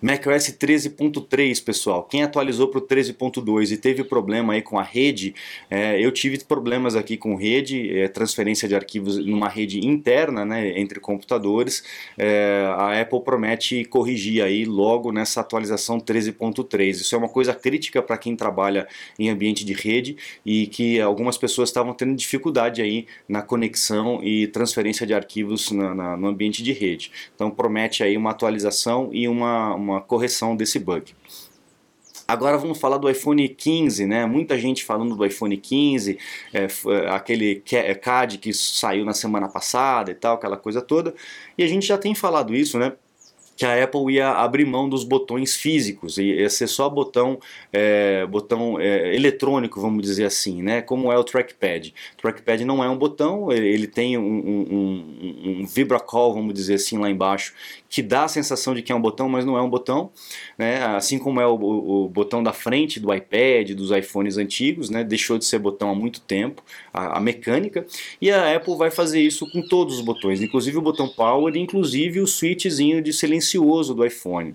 macOS 0.00 0.56
13.3, 0.58 1.64
pessoal. 1.64 2.02
Quem 2.04 2.22
atualizou 2.22 2.68
para 2.68 2.78
o 2.78 2.82
13.2 2.82 3.72
e 3.72 3.76
teve 3.76 4.04
problema 4.04 4.52
aí 4.52 4.62
com 4.62 4.78
a 4.78 4.82
rede, 4.82 5.34
é, 5.70 6.04
eu 6.04 6.12
tive 6.12 6.38
problemas 6.44 6.96
aqui 6.96 7.16
com 7.16 7.34
rede, 7.34 7.98
é, 7.98 8.08
transferência 8.08 8.68
de 8.68 8.74
arquivos 8.74 9.18
numa 9.24 9.48
rede 9.48 9.86
interna, 9.86 10.44
né, 10.44 10.78
entre 10.78 11.00
computadores. 11.00 11.82
É, 12.18 12.66
a 12.76 13.00
Apple 13.00 13.20
promete 13.20 13.84
corrigir 13.84 14.42
aí 14.42 14.64
logo 14.64 15.12
nessa 15.12 15.40
atualização 15.40 15.98
13.3. 15.98 16.90
Isso 16.90 17.14
é 17.14 17.18
uma 17.18 17.28
coisa 17.28 17.54
crítica 17.54 18.02
para 18.02 18.18
quem 18.18 18.36
trabalha 18.36 18.86
em 19.18 19.30
ambiente 19.30 19.64
de 19.64 19.72
rede 19.72 20.16
e 20.44 20.66
que 20.66 21.00
algumas 21.00 21.38
pessoas 21.38 21.68
estavam 21.68 21.94
tendo 21.94 22.14
dificuldade 22.14 22.82
aí 22.82 23.06
na 23.28 23.42
conexão 23.42 24.22
e 24.22 24.46
transferência 24.48 25.06
de 25.06 25.14
arquivos 25.14 25.70
na, 25.70 25.94
na, 25.94 26.16
no 26.16 26.28
ambiente 26.28 26.62
de 26.62 26.72
rede. 26.72 27.10
Então 27.34 27.50
promete 27.50 28.02
aí 28.02 28.16
uma 28.16 28.30
atualização 28.30 29.10
e 29.12 29.28
uma, 29.28 29.74
uma 29.74 29.85
correção 30.00 30.56
desse 30.56 30.78
bug. 30.78 31.14
Agora 32.28 32.58
vamos 32.58 32.78
falar 32.78 32.98
do 32.98 33.08
iPhone 33.08 33.48
15, 33.48 34.04
né? 34.04 34.26
Muita 34.26 34.58
gente 34.58 34.84
falando 34.84 35.14
do 35.14 35.24
iPhone 35.24 35.56
15, 35.56 36.18
é, 36.52 36.66
aquele 37.08 37.62
CAD 38.02 38.38
que 38.38 38.52
saiu 38.52 39.04
na 39.04 39.12
semana 39.12 39.48
passada 39.48 40.10
e 40.10 40.14
tal, 40.14 40.34
aquela 40.34 40.56
coisa 40.56 40.82
toda. 40.82 41.14
E 41.56 41.62
a 41.62 41.68
gente 41.68 41.86
já 41.86 41.96
tem 41.96 42.16
falado 42.16 42.52
isso, 42.52 42.80
né? 42.80 42.94
Que 43.56 43.64
a 43.64 43.82
Apple 43.82 44.12
ia 44.12 44.30
abrir 44.30 44.66
mão 44.66 44.88
dos 44.88 45.02
botões 45.02 45.56
físicos, 45.56 46.18
ia 46.18 46.48
ser 46.50 46.66
só 46.66 46.90
botão, 46.90 47.38
é, 47.72 48.26
botão 48.26 48.78
é, 48.78 49.14
eletrônico, 49.14 49.80
vamos 49.80 50.02
dizer 50.02 50.24
assim, 50.24 50.62
né? 50.62 50.82
como 50.82 51.10
é 51.10 51.18
o 51.18 51.24
trackpad. 51.24 51.94
O 52.18 52.22
trackpad 52.22 52.64
não 52.64 52.84
é 52.84 52.90
um 52.90 52.98
botão, 52.98 53.50
ele 53.50 53.86
tem 53.86 54.18
um, 54.18 54.22
um, 54.22 54.66
um, 54.70 55.60
um 55.62 55.66
vibracall, 55.66 56.34
vamos 56.34 56.52
dizer 56.52 56.74
assim, 56.74 56.98
lá 56.98 57.08
embaixo, 57.08 57.54
que 57.88 58.02
dá 58.02 58.24
a 58.24 58.28
sensação 58.28 58.74
de 58.74 58.82
que 58.82 58.92
é 58.92 58.94
um 58.94 59.00
botão, 59.00 59.28
mas 59.28 59.46
não 59.46 59.56
é 59.56 59.62
um 59.62 59.70
botão, 59.70 60.10
né? 60.58 60.84
assim 60.84 61.18
como 61.18 61.40
é 61.40 61.46
o, 61.46 61.54
o, 61.54 62.08
botão 62.08 62.42
da 62.42 62.52
frente 62.52 63.00
do 63.00 63.12
iPad, 63.14 63.70
dos 63.70 63.90
iPhones 63.90 64.36
antigos, 64.36 64.90
né? 64.90 65.02
deixou 65.02 65.38
de 65.38 65.46
ser 65.46 65.58
botão 65.58 65.90
há 65.90 65.94
muito 65.94 66.20
tempo, 66.20 66.62
a, 66.92 67.16
a, 67.16 67.20
mecânica, 67.20 67.86
e 68.20 68.30
a 68.30 68.54
Apple 68.54 68.76
vai 68.76 68.90
fazer 68.90 69.22
isso 69.22 69.50
com 69.50 69.62
todos 69.62 69.94
os 69.98 70.04
botões, 70.04 70.42
inclusive 70.42 70.76
o 70.76 70.82
botão 70.82 71.08
Power, 71.08 71.56
inclusive 71.56 72.20
o 72.20 72.26
switchzinho 72.26 73.00
de 73.00 73.12
silencioso 73.46 73.94
do 73.94 74.04
iPhone. 74.04 74.54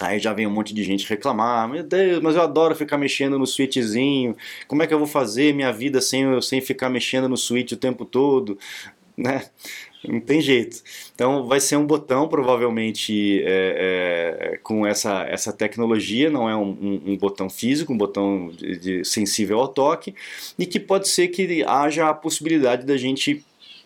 Aí 0.00 0.18
já 0.18 0.32
vem 0.32 0.46
um 0.46 0.50
monte 0.50 0.74
de 0.74 0.82
gente 0.82 1.08
reclamar, 1.08 1.66
meu 1.68 1.82
Deus, 1.82 2.20
mas 2.20 2.36
eu 2.36 2.42
adoro 2.42 2.74
ficar 2.74 2.98
mexendo 2.98 3.38
no 3.38 3.46
switchzinho, 3.46 4.36
como 4.68 4.82
é 4.82 4.86
que 4.86 4.92
eu 4.92 4.98
vou 4.98 5.06
fazer 5.06 5.54
minha 5.54 5.72
vida 5.72 6.02
sem, 6.02 6.38
sem 6.42 6.60
ficar 6.60 6.90
mexendo 6.90 7.28
no 7.28 7.36
switch 7.36 7.72
o 7.72 7.76
tempo 7.76 8.04
todo? 8.04 8.58
Né? 9.16 9.46
Não 10.06 10.20
tem 10.20 10.42
jeito. 10.42 10.82
Então 11.14 11.46
vai 11.46 11.58
ser 11.58 11.76
um 11.76 11.86
botão, 11.86 12.28
provavelmente 12.28 13.42
é, 13.42 14.52
é, 14.52 14.56
com 14.58 14.86
essa, 14.86 15.22
essa 15.22 15.50
tecnologia, 15.50 16.28
não 16.28 16.46
é 16.48 16.54
um, 16.54 16.68
um, 16.68 17.02
um 17.12 17.16
botão 17.16 17.48
físico, 17.48 17.94
um 17.94 17.96
botão 17.96 18.50
de, 18.54 18.78
de 18.78 19.04
sensível 19.06 19.58
ao 19.58 19.68
toque, 19.68 20.14
e 20.58 20.66
que 20.66 20.78
pode 20.78 21.08
ser 21.08 21.28
que 21.28 21.64
haja 21.64 22.10
a 22.10 22.14
possibilidade 22.14 22.84
da 22.84 22.98
gente 22.98 23.42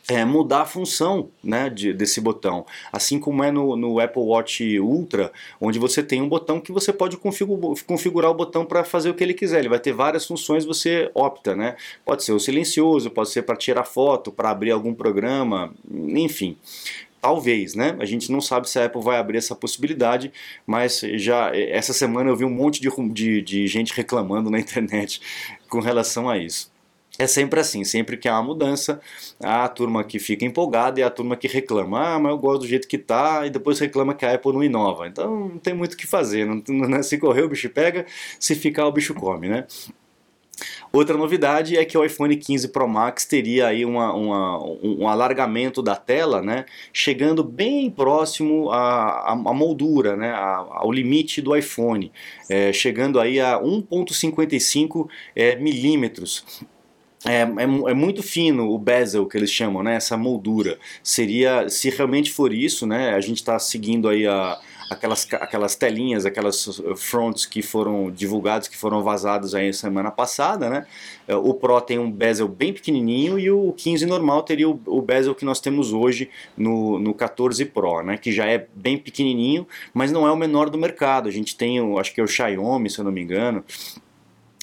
é, 0.08 0.24
mudar 0.24 0.62
a 0.62 0.66
função 0.66 1.30
né, 1.42 1.70
de, 1.70 1.92
desse 1.92 2.20
botão. 2.20 2.66
Assim 2.92 3.18
como 3.18 3.44
é 3.44 3.50
no, 3.50 3.76
no, 3.76 4.00
Apple 4.00 4.22
Watch 4.22 4.78
Ultra, 4.80 5.32
onde 5.60 5.78
você 5.78 6.02
tem 6.02 6.20
um 6.20 6.28
botão 6.28 6.60
que 6.60 6.72
você 6.72 6.92
pode 6.92 7.16
configurar 7.16 8.30
o 8.30 8.34
botão 8.34 8.64
para 8.64 8.84
fazer 8.84 9.10
o 9.10 9.14
que 9.14 9.22
ele 9.22 9.34
quiser. 9.34 9.60
Ele 9.60 9.68
vai 9.68 9.78
ter 9.78 9.92
várias 9.92 10.26
funções, 10.26 10.64
você 10.64 11.10
opta. 11.14 11.54
Né? 11.54 11.76
Pode 12.04 12.24
ser 12.24 12.32
o 12.32 12.40
silencioso, 12.40 13.10
pode 13.10 13.30
ser 13.30 13.42
para 13.42 13.56
tirar 13.56 13.84
foto, 13.84 14.32
para 14.32 14.50
abrir 14.50 14.70
algum 14.70 14.94
programa, 14.94 15.72
enfim. 15.90 16.56
Talvez, 17.20 17.74
né? 17.74 17.96
A 18.00 18.06
gente 18.06 18.32
não 18.32 18.40
sabe 18.40 18.68
se 18.68 18.78
a 18.78 18.86
Apple 18.86 19.02
vai 19.02 19.18
abrir 19.18 19.36
essa 19.36 19.54
possibilidade, 19.54 20.32
mas 20.66 21.02
já 21.14 21.54
essa 21.54 21.92
semana 21.92 22.30
eu 22.30 22.36
vi 22.36 22.46
um 22.46 22.50
monte 22.50 22.80
de, 22.80 22.88
de, 23.12 23.42
de 23.42 23.66
gente 23.66 23.92
reclamando 23.92 24.48
na 24.48 24.58
internet 24.58 25.20
com 25.68 25.80
relação 25.80 26.30
a 26.30 26.38
isso. 26.38 26.72
É 27.20 27.26
sempre 27.26 27.60
assim, 27.60 27.84
sempre 27.84 28.16
que 28.16 28.26
há 28.26 28.32
uma 28.32 28.42
mudança, 28.42 28.98
há 29.44 29.64
a 29.64 29.68
turma 29.68 30.02
que 30.02 30.18
fica 30.18 30.42
empolgada 30.46 31.00
e 31.00 31.02
a 31.02 31.10
turma 31.10 31.36
que 31.36 31.46
reclama, 31.46 32.14
ah, 32.14 32.18
mas 32.18 32.32
eu 32.32 32.38
gosto 32.38 32.62
do 32.62 32.66
jeito 32.66 32.88
que 32.88 32.96
tá, 32.96 33.46
e 33.46 33.50
depois 33.50 33.78
reclama 33.78 34.14
que 34.14 34.24
a 34.24 34.32
Apple 34.32 34.54
não 34.54 34.64
inova. 34.64 35.06
Então 35.06 35.50
não 35.50 35.58
tem 35.58 35.74
muito 35.74 35.92
o 35.92 35.96
que 35.98 36.06
fazer, 36.06 36.46
não, 36.46 36.62
não, 36.88 37.02
se 37.02 37.18
correr 37.18 37.42
o 37.42 37.48
bicho 37.50 37.68
pega, 37.68 38.06
se 38.38 38.54
ficar 38.54 38.86
o 38.86 38.92
bicho 38.92 39.12
come, 39.12 39.50
né? 39.50 39.66
Outra 40.90 41.14
novidade 41.14 41.76
é 41.76 41.84
que 41.84 41.96
o 41.96 42.02
iPhone 42.02 42.34
15 42.34 42.68
Pro 42.68 42.88
Max 42.88 43.26
teria 43.26 43.66
aí 43.66 43.84
uma, 43.84 44.14
uma, 44.14 44.58
um 44.82 45.06
alargamento 45.06 45.82
da 45.82 45.96
tela, 45.96 46.40
né, 46.40 46.64
chegando 46.90 47.44
bem 47.44 47.90
próximo 47.90 48.70
à, 48.70 49.34
moldura, 49.54 50.16
né, 50.16 50.32
ao 50.32 50.90
limite 50.90 51.42
do 51.42 51.54
iPhone, 51.54 52.10
é, 52.48 52.72
chegando 52.72 53.20
aí 53.20 53.38
a 53.40 53.60
1.55 53.60 55.06
é, 55.36 55.56
milímetros. 55.56 56.44
É, 57.24 57.42
é, 57.42 57.44
é, 57.44 57.94
muito 57.94 58.22
fino 58.22 58.70
o 58.70 58.78
bezel 58.78 59.26
que 59.26 59.36
eles 59.36 59.50
chamam, 59.50 59.82
né? 59.82 59.96
Essa 59.96 60.16
moldura. 60.16 60.78
Seria, 61.02 61.68
se 61.68 61.90
realmente 61.90 62.32
for 62.32 62.52
isso, 62.52 62.86
né? 62.86 63.10
A 63.10 63.20
gente 63.20 63.36
está 63.36 63.58
seguindo 63.58 64.08
aí 64.08 64.26
a, 64.26 64.58
aquelas, 64.90 65.28
aquelas 65.34 65.76
telinhas, 65.76 66.24
aquelas 66.24 66.80
fronts 66.96 67.44
que 67.44 67.60
foram 67.60 68.10
divulgadas, 68.10 68.68
que 68.68 68.76
foram 68.76 69.02
vazadas 69.02 69.54
aí 69.54 69.70
semana 69.74 70.10
passada, 70.10 70.70
né? 70.70 70.86
É, 71.28 71.36
o 71.36 71.52
Pro 71.52 71.78
tem 71.82 71.98
um 71.98 72.10
bezel 72.10 72.48
bem 72.48 72.72
pequenininho 72.72 73.38
e 73.38 73.50
o 73.50 73.74
15 73.74 74.06
normal 74.06 74.42
teria 74.42 74.68
o, 74.70 74.80
o 74.86 75.02
bezel 75.02 75.34
que 75.34 75.44
nós 75.44 75.60
temos 75.60 75.92
hoje 75.92 76.30
no, 76.56 76.98
no 76.98 77.12
14 77.12 77.66
Pro, 77.66 78.02
né? 78.02 78.16
Que 78.16 78.32
já 78.32 78.46
é 78.46 78.66
bem 78.74 78.96
pequenininho, 78.96 79.66
mas 79.92 80.10
não 80.10 80.26
é 80.26 80.32
o 80.32 80.36
menor 80.36 80.70
do 80.70 80.78
mercado. 80.78 81.28
A 81.28 81.32
gente 81.32 81.54
tem, 81.54 81.78
acho 81.98 82.14
que 82.14 82.20
é 82.20 82.24
o 82.24 82.28
Xiaomi, 82.28 82.88
se 82.88 82.98
eu 82.98 83.04
não 83.04 83.12
me 83.12 83.20
engano 83.20 83.62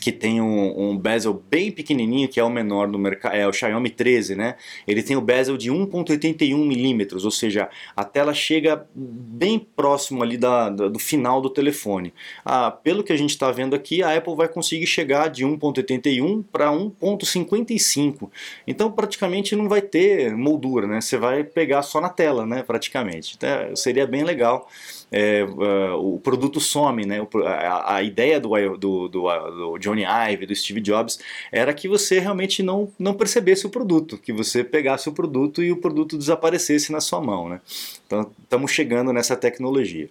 que 0.08 0.12
tem 0.14 0.40
um, 0.40 0.92
um, 0.92 0.98
bezel 0.98 1.34
bem 1.34 1.70
pequenininho, 1.70 2.30
que 2.30 2.40
é 2.40 2.44
o 2.44 2.50
menor 2.50 2.88
do 2.88 2.98
mercado, 2.98 3.36
é 3.36 3.46
o 3.46 3.52
Xiaomi 3.52 3.90
13, 3.90 4.36
né? 4.36 4.56
Ele 4.88 5.04
tem 5.04 5.18
o 5.18 5.22
bezel 5.22 5.58
de 5.58 5.70
1.81 5.70 6.66
milímetros, 6.66 7.26
ou 7.26 7.32
seja, 7.32 7.70
a 7.94 8.06
tela 8.06 8.34
chega 8.34 8.88
bem 8.96 9.60
próximo 9.60 10.24
ali 10.24 10.38
da, 10.38 10.70
da 10.70 10.88
do 10.88 10.98
final 10.98 11.42
do 11.42 11.50
telefone. 11.50 12.14
Ah, 12.46 12.72
pelo 12.72 13.04
que 13.04 13.12
a 13.12 13.18
gente 13.18 13.32
está 13.32 13.52
vendo 13.52 13.76
aqui, 13.76 14.02
a 14.02 14.16
Apple 14.16 14.34
vai 14.34 14.48
conseguir 14.48 14.88
chegar 14.88 15.28
de 15.28 15.46
1.81 15.46 16.42
para 16.50 16.72
1.55. 16.72 18.30
Então 18.66 18.90
praticamente 18.90 19.58
não 19.58 19.68
vai 19.68 19.82
ter 19.82 20.34
moldura, 20.34 20.88
né? 20.88 21.02
Você 21.02 21.18
vai 21.18 21.44
pegar 21.44 21.82
só 21.82 22.00
na 22.00 22.08
tela, 22.08 22.46
né? 22.46 22.64
Praticamente. 22.64 23.36
Então, 23.36 23.76
seria 23.76 24.08
bem 24.08 24.24
legal 24.24 24.70
é, 25.12 25.44
uh, 25.44 26.16
o 26.16 26.20
produto 26.20 26.60
some, 26.60 27.06
né? 27.06 27.26
A, 27.46 27.96
a 27.96 28.04
ideia 28.04 28.40
do, 28.40 28.50
do, 28.78 29.08
do, 29.08 29.10
do, 29.10 29.78
Johnny 29.78 30.04
Ive, 30.04 30.46
do 30.46 30.56
Steve 30.56 30.82
Jobs, 30.82 31.20
era 31.52 31.74
que 31.74 31.88
você 31.88 32.20
realmente 32.20 32.62
não, 32.62 32.92
não 33.00 33.14
percebesse 33.14 33.66
o 33.66 33.70
produto, 33.70 34.18
que 34.18 34.34
você 34.34 34.64
pegasse 34.64 35.08
o 35.08 35.14
produto 35.14 35.64
e 35.64 35.72
o 35.72 35.78
produto 35.78 36.18
desaparecesse 36.18 36.92
na 36.92 37.00
sua 37.02 37.22
mão, 37.22 37.50
né? 37.50 37.62
Então 38.06 38.30
estamos 38.44 38.72
chegando 38.72 39.14
nessa 39.14 39.36
tecnologia. 39.36 40.10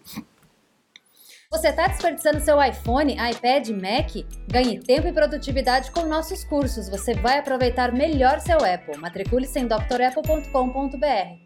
Você 1.51 1.69
está 1.69 1.87
desperdiçando 1.87 2.41
seu 2.41 2.61
iPhone, 2.63 3.15
iPad, 3.15 3.69
Mac? 3.69 4.11
Ganhe 4.51 4.81
tempo 4.81 5.07
e 5.07 5.13
produtividade 5.13 5.91
com 5.93 6.05
nossos 6.05 6.43
cursos. 6.43 6.89
Você 6.89 7.15
vai 7.15 7.39
aproveitar 7.39 7.93
melhor 7.93 8.41
seu 8.41 8.59
Apple. 8.59 8.99
Matricule-se 8.99 9.59
em 9.59 9.67
drapple.com.br. 9.67 11.46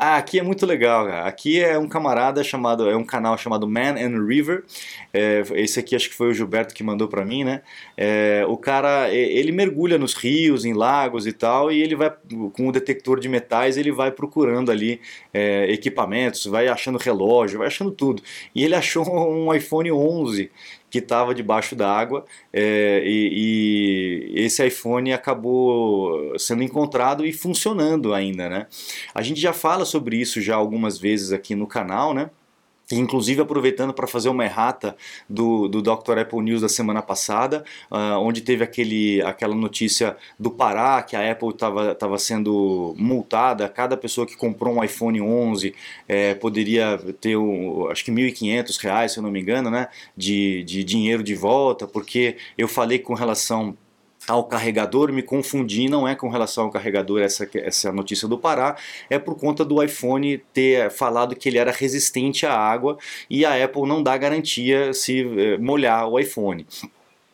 Ah, 0.00 0.16
aqui 0.16 0.38
é 0.38 0.42
muito 0.44 0.64
legal, 0.64 1.06
cara. 1.06 1.26
Aqui 1.26 1.60
é 1.60 1.76
um 1.76 1.88
camarada 1.88 2.44
chamado, 2.44 2.88
é 2.88 2.96
um 2.96 3.04
canal 3.04 3.36
chamado 3.36 3.66
Man 3.66 3.96
and 3.98 4.24
River. 4.24 4.62
É, 5.12 5.42
esse 5.54 5.80
aqui 5.80 5.96
acho 5.96 6.08
que 6.08 6.14
foi 6.14 6.28
o 6.28 6.32
Gilberto 6.32 6.72
que 6.72 6.84
mandou 6.84 7.08
para 7.08 7.24
mim, 7.24 7.42
né? 7.42 7.62
É, 7.96 8.44
o 8.46 8.56
cara, 8.56 9.12
ele 9.12 9.50
mergulha 9.50 9.98
nos 9.98 10.14
rios, 10.14 10.64
em 10.64 10.72
lagos 10.72 11.26
e 11.26 11.32
tal, 11.32 11.72
e 11.72 11.82
ele 11.82 11.96
vai 11.96 12.12
com 12.52 12.68
o 12.68 12.72
detector 12.72 13.18
de 13.18 13.28
metais, 13.28 13.76
ele 13.76 13.90
vai 13.90 14.12
procurando 14.12 14.70
ali 14.70 15.00
é, 15.34 15.66
equipamentos, 15.72 16.46
vai 16.46 16.68
achando 16.68 16.96
relógio, 16.96 17.58
vai 17.58 17.66
achando 17.66 17.90
tudo. 17.90 18.22
E 18.54 18.64
ele 18.64 18.76
achou 18.76 19.04
um 19.04 19.52
iPhone 19.52 19.90
11 19.90 20.48
que 20.90 20.98
estava 20.98 21.34
debaixo 21.34 21.76
d'água 21.76 22.24
é, 22.52 23.02
e, 23.04 24.32
e, 24.34 24.44
esse 24.44 24.66
iPhone 24.66 25.12
acabou 25.12 26.38
sendo 26.38 26.62
encontrado 26.62 27.26
e 27.26 27.32
funcionando 27.32 28.14
ainda, 28.14 28.48
né? 28.48 28.66
A 29.14 29.22
gente 29.22 29.40
já 29.40 29.52
fala 29.52 29.84
sobre 29.84 30.16
isso 30.16 30.40
já 30.40 30.56
algumas 30.56 30.98
vezes 30.98 31.32
aqui 31.32 31.54
no 31.54 31.66
canal, 31.66 32.14
né? 32.14 32.30
Inclusive 32.90 33.42
aproveitando 33.42 33.92
para 33.92 34.06
fazer 34.06 34.28
uma 34.28 34.44
errata 34.44 34.96
do, 35.28 35.68
do 35.68 35.82
Dr. 35.82 36.18
Apple 36.18 36.40
News 36.40 36.62
da 36.62 36.68
semana 36.68 37.02
passada, 37.02 37.64
uh, 37.90 38.18
onde 38.18 38.40
teve 38.40 38.64
aquele, 38.64 39.20
aquela 39.22 39.54
notícia 39.54 40.16
do 40.38 40.50
Pará 40.50 41.02
que 41.02 41.14
a 41.14 41.30
Apple 41.30 41.50
estava 41.50 42.18
sendo 42.18 42.94
multada, 42.96 43.68
cada 43.68 43.96
pessoa 43.96 44.26
que 44.26 44.36
comprou 44.36 44.74
um 44.74 44.84
iPhone 44.84 45.20
11 45.20 45.74
é, 46.08 46.34
poderia 46.34 46.98
ter 47.20 47.36
um, 47.36 47.88
acho 47.90 48.04
que 48.04 48.10
1.500 48.10 48.80
reais, 48.80 49.12
se 49.12 49.18
eu 49.18 49.22
não 49.22 49.30
me 49.30 49.40
engano, 49.40 49.70
né, 49.70 49.88
de, 50.16 50.64
de 50.64 50.82
dinheiro 50.84 51.22
de 51.22 51.34
volta, 51.34 51.86
porque 51.86 52.36
eu 52.56 52.68
falei 52.68 52.98
com 52.98 53.14
relação 53.14 53.76
ao 54.26 54.44
carregador, 54.44 55.12
me 55.12 55.22
confundi, 55.22 55.88
não 55.88 56.06
é 56.06 56.14
com 56.14 56.28
relação 56.28 56.64
ao 56.64 56.70
carregador 56.70 57.20
essa, 57.20 57.48
essa 57.54 57.92
notícia 57.92 58.26
do 58.26 58.38
Pará, 58.38 58.76
é 59.08 59.18
por 59.18 59.36
conta 59.36 59.64
do 59.64 59.82
iPhone 59.82 60.38
ter 60.52 60.90
falado 60.90 61.36
que 61.36 61.48
ele 61.48 61.58
era 61.58 61.70
resistente 61.70 62.44
à 62.44 62.52
água 62.52 62.98
e 63.30 63.44
a 63.44 63.64
Apple 63.64 63.86
não 63.86 64.02
dá 64.02 64.16
garantia 64.16 64.92
se 64.92 65.20
eh, 65.20 65.58
molhar 65.58 66.08
o 66.08 66.18
iPhone. 66.18 66.66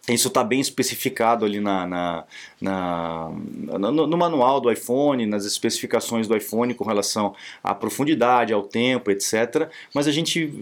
Isso 0.07 0.29
está 0.29 0.45
bem 0.45 0.61
especificado 0.61 1.47
ali 1.47 1.61
na, 1.61 1.87
na, 1.87 2.25
na, 2.61 3.31
no, 3.79 4.07
no, 4.07 4.17
manual 4.19 4.61
do 4.61 4.71
iPhone, 4.71 5.25
nas 5.25 5.47
especificações 5.47 6.29
do 6.29 6.37
iPhone 6.37 6.75
com 6.75 6.85
relação 6.85 7.35
à 7.63 7.75
profundidade, 7.75 8.53
ao 8.53 8.63
tempo, 8.63 9.11
etc. 9.11 9.71
Mas 9.95 10.07
a 10.07 10.13
gente 10.13 10.53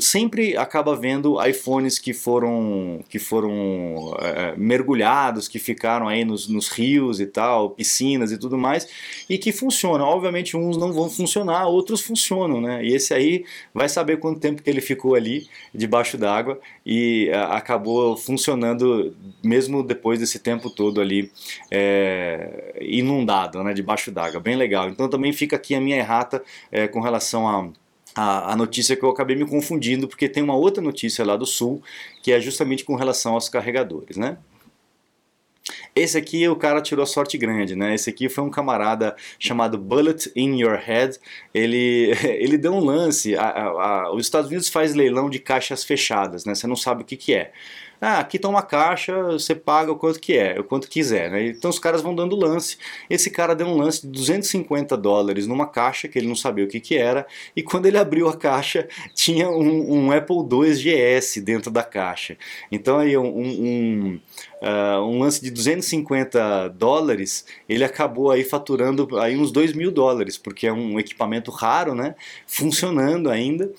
sempre 0.00 0.56
acaba 0.56 0.96
vendo 0.96 1.40
iPhones 1.46 2.00
que 2.00 2.12
foram, 2.12 2.98
que 3.08 3.20
foram 3.20 4.12
é, 4.18 4.56
mergulhados, 4.56 5.46
que 5.46 5.60
ficaram 5.60 6.08
aí 6.08 6.24
nos, 6.24 6.48
nos 6.48 6.68
rios 6.68 7.20
e 7.20 7.26
tal, 7.26 7.70
piscinas 7.70 8.32
e 8.32 8.38
tudo 8.38 8.58
mais, 8.58 8.88
e 9.28 9.38
que 9.38 9.52
funcionam. 9.52 10.04
Obviamente 10.04 10.56
uns 10.56 10.76
não 10.76 10.92
vão 10.92 11.08
funcionar, 11.08 11.68
outros 11.68 12.00
funcionam, 12.00 12.60
né? 12.60 12.84
E 12.84 12.92
esse 12.92 13.14
aí 13.14 13.44
vai 13.72 13.88
saber 13.88 14.16
quanto 14.16 14.40
tempo 14.40 14.64
que 14.64 14.68
ele 14.68 14.80
ficou 14.80 15.14
ali 15.14 15.48
debaixo 15.72 16.18
d'água 16.18 16.58
e 16.84 17.30
a, 17.32 17.56
acabou 17.56 18.16
funcionando 18.16 18.79
mesmo 19.42 19.82
depois 19.82 20.18
desse 20.20 20.38
tempo 20.38 20.70
todo 20.70 21.00
ali 21.00 21.30
é, 21.70 22.76
inundado, 22.80 23.62
né, 23.62 23.72
debaixo 23.72 24.10
d'água, 24.10 24.40
bem 24.40 24.56
legal. 24.56 24.88
Então 24.88 25.08
também 25.08 25.32
fica 25.32 25.56
aqui 25.56 25.74
a 25.74 25.80
minha 25.80 25.96
errata 25.96 26.42
é, 26.70 26.86
com 26.88 27.00
relação 27.00 27.48
a 27.48 27.70
a, 28.14 28.56
notícia 28.56 28.96
que 28.96 29.04
eu 29.04 29.08
acabei 29.08 29.36
me 29.36 29.46
confundindo, 29.46 30.08
porque 30.08 30.28
tem 30.28 30.42
uma 30.42 30.56
outra 30.56 30.82
notícia 30.82 31.24
lá 31.24 31.36
do 31.36 31.46
Sul, 31.46 31.82
que 32.22 32.32
é 32.32 32.40
justamente 32.40 32.84
com 32.84 32.94
relação 32.96 33.34
aos 33.34 33.48
carregadores, 33.48 34.16
né? 34.16 34.36
Esse 35.94 36.16
aqui 36.16 36.48
o 36.48 36.56
cara 36.56 36.80
tirou 36.80 37.04
sorte 37.06 37.36
grande, 37.36 37.76
né? 37.76 37.94
Esse 37.94 38.10
aqui 38.10 38.28
foi 38.28 38.42
um 38.42 38.50
camarada 38.50 39.14
chamado 39.38 39.76
Bullet 39.76 40.30
in 40.34 40.60
Your 40.60 40.76
Head. 40.76 41.18
Ele, 41.52 42.12
ele 42.24 42.56
deu 42.56 42.72
um 42.72 42.80
lance. 42.80 43.36
A, 43.36 43.42
a, 43.42 43.64
a, 43.64 44.14
os 44.14 44.26
Estados 44.26 44.48
Unidos 44.48 44.68
faz 44.68 44.94
leilão 44.94 45.28
de 45.28 45.38
caixas 45.38 45.84
fechadas, 45.84 46.44
né? 46.44 46.54
Você 46.54 46.66
não 46.66 46.76
sabe 46.76 47.02
o 47.02 47.04
que, 47.04 47.16
que 47.16 47.34
é. 47.34 47.52
Ah, 48.00 48.20
aqui 48.20 48.38
está 48.38 48.48
uma 48.48 48.62
caixa, 48.62 49.22
você 49.24 49.54
paga 49.54 49.92
o 49.92 49.96
quanto 49.96 50.18
que 50.18 50.32
é, 50.32 50.58
o 50.58 50.64
quanto 50.64 50.88
quiser. 50.88 51.30
Né? 51.30 51.48
Então 51.48 51.68
os 51.70 51.78
caras 51.78 52.00
vão 52.00 52.14
dando 52.14 52.34
lance. 52.34 52.78
Esse 53.10 53.30
cara 53.30 53.54
deu 53.54 53.66
um 53.66 53.76
lance 53.76 54.06
de 54.06 54.08
250 54.08 54.96
dólares 54.96 55.46
numa 55.46 55.66
caixa 55.66 56.08
que 56.08 56.18
ele 56.18 56.26
não 56.26 56.34
sabia 56.34 56.64
o 56.64 56.68
que, 56.68 56.80
que 56.80 56.96
era. 56.96 57.26
E 57.54 57.62
quando 57.62 57.84
ele 57.84 57.98
abriu 57.98 58.26
a 58.26 58.36
caixa, 58.36 58.88
tinha 59.14 59.50
um, 59.50 60.06
um 60.06 60.12
Apple 60.12 60.36
II 60.36 60.72
GS 60.74 61.42
dentro 61.42 61.70
da 61.70 61.82
caixa. 61.82 62.38
Então 62.72 62.98
aí 62.98 63.18
um, 63.18 63.26
um, 63.26 64.20
uh, 64.62 65.02
um 65.04 65.18
lance 65.18 65.42
de 65.42 65.50
250 65.50 66.68
dólares, 66.70 67.44
ele 67.68 67.84
acabou 67.84 68.30
aí 68.30 68.44
faturando 68.44 69.18
aí 69.18 69.36
uns 69.36 69.52
2 69.52 69.74
mil 69.74 69.90
dólares, 69.90 70.38
porque 70.38 70.66
é 70.66 70.72
um 70.72 70.98
equipamento 70.98 71.50
raro, 71.50 71.94
né? 71.94 72.14
Funcionando 72.46 73.28
ainda. 73.30 73.70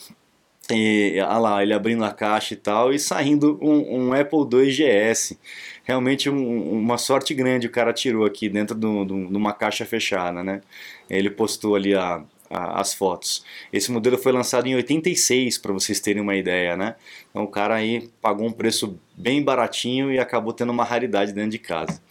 E, 0.71 1.19
olha 1.19 1.37
lá, 1.37 1.63
ele 1.63 1.73
abrindo 1.73 2.03
a 2.03 2.11
caixa 2.11 2.53
e 2.53 2.57
tal, 2.57 2.93
e 2.93 2.99
saindo 2.99 3.59
um, 3.61 4.07
um 4.07 4.13
Apple 4.13 4.39
II 4.39 4.71
GS. 4.71 5.37
Realmente 5.83 6.29
um, 6.29 6.71
uma 6.79 6.97
sorte 6.97 7.33
grande 7.33 7.67
o 7.67 7.71
cara 7.71 7.91
tirou 7.91 8.25
aqui 8.25 8.47
dentro 8.47 8.75
de 8.75 8.85
uma 8.85 9.53
caixa 9.53 9.85
fechada, 9.85 10.43
né? 10.43 10.61
Ele 11.09 11.29
postou 11.29 11.75
ali 11.75 11.93
a, 11.93 12.23
a, 12.49 12.79
as 12.79 12.93
fotos. 12.93 13.43
Esse 13.73 13.91
modelo 13.91 14.17
foi 14.17 14.31
lançado 14.31 14.67
em 14.67 14.75
86, 14.75 15.57
para 15.57 15.73
vocês 15.73 15.99
terem 15.99 16.21
uma 16.21 16.35
ideia, 16.35 16.77
né? 16.77 16.95
Então 17.29 17.43
o 17.43 17.47
cara 17.47 17.75
aí 17.75 18.09
pagou 18.21 18.47
um 18.47 18.51
preço 18.51 18.99
bem 19.15 19.43
baratinho 19.43 20.11
e 20.11 20.19
acabou 20.19 20.53
tendo 20.53 20.71
uma 20.71 20.83
raridade 20.83 21.33
dentro 21.33 21.51
de 21.51 21.59
casa. 21.59 22.01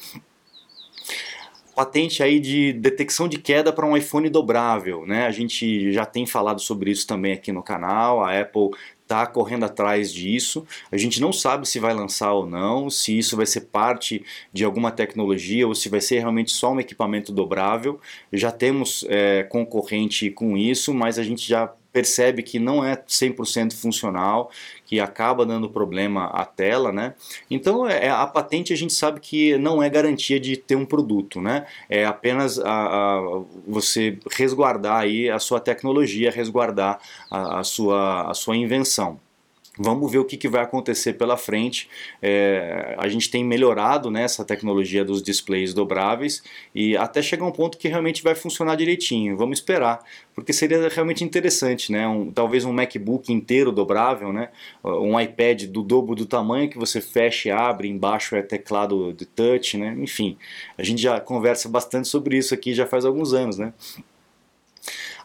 Patente 1.80 2.22
aí 2.22 2.38
de 2.38 2.75
detecção 2.75 3.26
de 3.26 3.38
queda 3.38 3.72
para 3.72 3.87
um 3.87 3.96
iPhone 3.96 4.28
dobrável, 4.28 5.06
né? 5.06 5.25
A 5.25 5.30
gente 5.30 5.90
já 5.90 6.04
tem 6.04 6.26
falado 6.26 6.60
sobre 6.60 6.90
isso 6.90 7.06
também 7.06 7.32
aqui 7.32 7.50
no 7.52 7.62
canal. 7.62 8.22
A 8.22 8.38
Apple 8.38 8.68
está 9.00 9.26
correndo 9.26 9.64
atrás 9.64 10.12
disso. 10.12 10.66
A 10.92 10.99
gente 10.99 11.22
não 11.22 11.32
sabe 11.32 11.66
se 11.66 11.80
vai 11.80 11.94
lançar 11.94 12.34
ou 12.34 12.46
não, 12.46 12.90
se 12.90 13.16
isso 13.16 13.34
vai 13.34 13.46
ser 13.46 13.62
parte 13.62 14.22
de 14.52 14.62
alguma 14.62 14.90
tecnologia 14.90 15.66
ou 15.66 15.75
se 15.75 15.88
vai 15.88 16.02
ser 16.02 16.18
realmente 16.18 16.52
só 16.52 16.70
um 16.70 16.80
equipamento 16.80 17.32
dobrável. 17.32 17.99
Já 18.30 18.52
temos 18.52 19.06
é, 19.08 19.44
concorrente 19.44 20.28
com 20.30 20.58
isso, 20.58 20.92
mas 20.92 21.18
a 21.18 21.22
gente 21.22 21.49
já 21.49 21.72
percebe 21.92 22.42
que 22.42 22.59
não 22.59 22.85
é 22.85 22.97
100% 22.97 23.75
funcional, 23.75 24.50
que 24.87 25.00
acaba 25.00 25.44
dando 25.44 25.68
problema 25.68 26.26
à 26.26 26.44
tela, 26.44 26.92
né? 26.92 27.14
Então 27.50 27.88
é, 27.88 28.09
a 28.09 28.26
patente 28.26 28.73
a 28.73 28.76
gente 28.76 28.92
sabe 28.92 29.20
que 29.20 29.56
não 29.59 29.82
é 29.82 29.88
garantia 29.88 30.38
de 30.38 30.56
ter 30.56 30.76
um 30.76 30.85
produto, 30.85 31.40
né? 31.40 31.66
É 31.88 32.04
apenas 32.04 32.59
a, 32.59 32.70
a 32.70 33.42
você 33.66 34.18
resguardar 34.32 35.00
aí 35.00 35.30
a 35.30 35.38
sua 35.38 35.61
tecnologia, 35.61 36.30
resguardar 36.30 37.00
a, 37.30 37.61
a, 37.61 37.64
sua, 37.64 38.30
a 38.30 38.35
sua 38.35 38.56
invenção. 38.56 39.18
Vamos 39.79 40.11
ver 40.11 40.19
o 40.19 40.25
que, 40.25 40.37
que 40.37 40.49
vai 40.49 40.62
acontecer 40.62 41.12
pela 41.12 41.37
frente. 41.37 41.89
É, 42.21 42.97
a 42.99 43.09
gente 43.09 43.31
tem 43.31 43.45
melhorado 43.45 44.11
né, 44.11 44.25
essa 44.25 44.45
tecnologia 44.45 45.05
dos 45.05 45.23
displays 45.23 45.73
dobráveis 45.73 46.43
e 46.75 46.97
até 46.97 47.23
chegar 47.23 47.47
um 47.47 47.53
ponto 47.53 47.79
que 47.79 47.87
realmente 47.87 48.23
vai 48.23 48.35
funcionar 48.35 48.75
direitinho. 48.75 49.37
Vamos 49.37 49.59
esperar, 49.59 50.05
porque 50.35 50.53
seria 50.53 50.89
realmente 50.89 51.23
interessante, 51.23 51.93
né? 51.93 52.07
Um, 52.07 52.33
talvez 52.33 52.65
um 52.65 52.73
MacBook 52.73 53.33
inteiro 53.33 53.71
dobrável, 53.71 54.33
né? 54.33 54.49
um 54.85 55.19
iPad 55.19 55.65
do 55.65 55.83
dobro 55.83 56.17
do 56.17 56.27
tamanho 56.27 56.69
que 56.69 56.79
você 56.79 57.00
fecha 57.00 57.49
e 57.49 57.53
abre, 57.53 57.89
embaixo 57.89 58.35
é 58.35 58.43
teclado 58.43 59.12
de 59.12 59.25
touch, 59.25 59.79
né? 59.79 59.97
enfim. 59.99 60.37
A 60.77 60.83
gente 60.83 61.00
já 61.00 61.21
conversa 61.21 61.69
bastante 61.69 62.09
sobre 62.09 62.37
isso 62.37 62.53
aqui 62.53 62.75
já 62.75 62.87
faz 62.87 63.05
alguns 63.05 63.33
anos. 63.33 63.57
Né? 63.57 63.73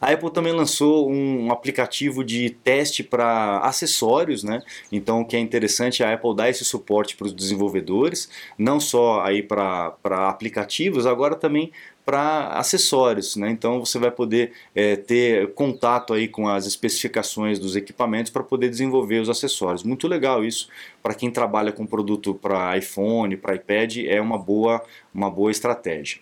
A 0.05 0.11
Apple 0.11 0.29
também 0.29 0.53
lançou 0.53 1.09
um 1.09 1.51
aplicativo 1.51 2.23
de 2.23 2.51
teste 2.51 3.01
para 3.03 3.57
acessórios, 3.61 4.43
né? 4.43 4.61
Então, 4.91 5.21
o 5.21 5.25
que 5.25 5.35
é 5.35 5.39
interessante, 5.39 6.03
a 6.03 6.13
Apple 6.13 6.35
dá 6.35 6.47
esse 6.47 6.63
suporte 6.63 7.15
para 7.15 7.25
os 7.25 7.33
desenvolvedores, 7.33 8.29
não 8.55 8.79
só 8.79 9.21
aí 9.21 9.41
para 9.41 9.95
aplicativos, 10.29 11.07
agora 11.07 11.33
também 11.33 11.71
para 12.05 12.49
acessórios, 12.49 13.35
né? 13.35 13.49
Então 13.49 13.79
você 13.79 13.97
vai 13.97 14.11
poder 14.11 14.51
é, 14.75 14.95
ter 14.95 15.51
contato 15.55 16.13
aí 16.13 16.27
com 16.27 16.47
as 16.47 16.67
especificações 16.67 17.57
dos 17.57 17.75
equipamentos 17.75 18.31
para 18.31 18.43
poder 18.43 18.69
desenvolver 18.69 19.19
os 19.21 19.27
acessórios. 19.27 19.81
Muito 19.81 20.07
legal 20.07 20.45
isso 20.45 20.69
para 21.01 21.15
quem 21.15 21.31
trabalha 21.31 21.71
com 21.71 21.83
produto 21.83 22.35
para 22.35 22.77
iPhone, 22.77 23.35
para 23.37 23.55
iPad 23.55 23.97
é 24.05 24.21
uma 24.21 24.37
boa 24.37 24.83
uma 25.11 25.31
boa 25.31 25.49
estratégia. 25.49 26.19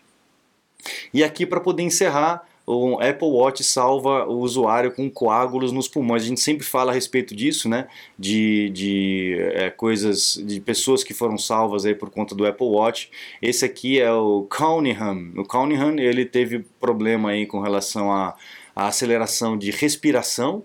E 1.14 1.22
aqui 1.22 1.46
para 1.46 1.60
poder 1.60 1.84
encerrar 1.84 2.48
o 2.66 2.96
Apple 3.02 3.28
Watch 3.28 3.64
salva 3.64 4.26
o 4.26 4.40
usuário 4.40 4.92
com 4.92 5.10
coágulos 5.10 5.72
nos 5.72 5.88
pulmões. 5.88 6.24
A 6.24 6.28
gente 6.28 6.40
sempre 6.40 6.66
fala 6.66 6.92
a 6.92 6.94
respeito 6.94 7.36
disso, 7.36 7.68
né? 7.68 7.88
De, 8.18 8.70
de 8.70 9.38
é, 9.54 9.70
coisas, 9.70 10.42
de 10.46 10.62
pessoas 10.62 11.04
que 11.04 11.14
foram 11.14 11.38
salvas 11.38 11.86
aí 11.86 11.94
por 11.94 12.10
conta 12.10 12.34
do 12.34 12.46
Apple 12.46 12.68
Watch. 12.68 13.12
Esse 13.42 13.66
aqui 13.66 14.00
é 14.00 14.12
o 14.12 14.48
Cunningham. 14.50 15.34
O 15.36 15.44
Cunningham 15.44 16.00
ele 16.00 16.26
teve 16.26 16.66
problema 16.80 17.32
aí 17.32 17.46
com 17.46 17.60
relação 17.60 18.12
à 18.12 18.36
aceleração 18.76 19.58
de 19.58 19.70
respiração 19.70 20.64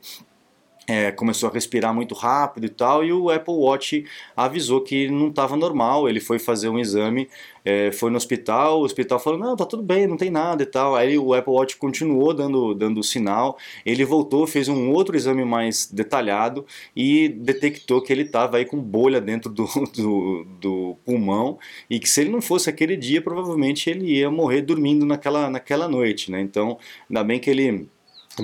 é, 0.89 1.13
começou 1.13 1.51
a 1.51 1.53
respirar 1.53 1.95
muito 1.95 2.15
rápido 2.15 2.65
e 2.65 2.71
tal, 2.71 3.05
e 3.05 3.13
o 3.13 3.29
Apple 3.29 3.53
Watch 3.53 4.07
avisou 4.35 4.81
que 4.81 5.09
não 5.11 5.29
estava 5.29 5.55
normal. 5.55 6.09
Ele 6.09 6.19
foi 6.19 6.39
fazer 6.39 6.71
um 6.71 6.79
exame, 6.79 7.29
é, 7.63 7.93
foi 7.93 8.11
no 8.11 8.17
hospital, 8.17 8.81
o 8.81 8.85
hospital 8.85 9.21
falou: 9.21 9.39
Não, 9.39 9.55
tá 9.55 9.67
tudo 9.67 9.83
bem, 9.83 10.07
não 10.07 10.17
tem 10.17 10.31
nada 10.31 10.63
e 10.63 10.67
tal. 10.67 10.97
Aí 10.97 11.19
o 11.19 11.35
Apple 11.35 11.53
Watch 11.53 11.77
continuou 11.77 12.33
dando, 12.33 12.75
dando 12.75 13.03
sinal. 13.03 13.59
Ele 13.85 14.03
voltou, 14.03 14.47
fez 14.47 14.69
um 14.69 14.91
outro 14.91 15.15
exame 15.15 15.45
mais 15.45 15.87
detalhado 15.87 16.65
e 16.97 17.29
detectou 17.29 18.01
que 18.01 18.11
ele 18.11 18.23
estava 18.23 18.57
aí 18.57 18.65
com 18.65 18.79
bolha 18.81 19.21
dentro 19.21 19.53
do, 19.53 19.67
do, 19.95 20.47
do, 20.59 20.97
pulmão 21.05 21.59
e 21.91 22.01
que 22.01 22.09
se 22.09 22.23
ele 22.23 22.31
não 22.31 22.41
fosse 22.41 22.71
aquele 22.71 22.97
dia, 22.97 23.21
provavelmente 23.21 23.91
ele 23.91 24.07
ia 24.07 24.31
morrer 24.31 24.63
dormindo 24.63 25.05
naquela, 25.05 25.51
naquela 25.51 25.87
noite, 25.87 26.31
né? 26.31 26.41
Então, 26.41 26.79
ainda 27.11 27.23
bem 27.23 27.39
que 27.39 27.51
ele 27.51 27.89